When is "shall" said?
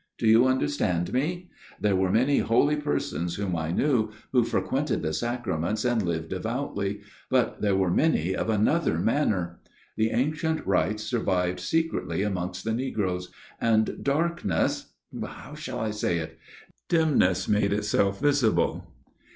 15.53-15.79